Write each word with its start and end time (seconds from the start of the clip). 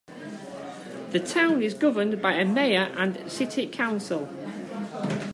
The 1.11 1.19
town 1.19 1.61
is 1.61 1.75
governed 1.75 2.23
by 2.23 2.33
a 2.33 2.43
mayor 2.43 2.91
and 2.97 3.31
city 3.31 3.67
council. 3.67 4.27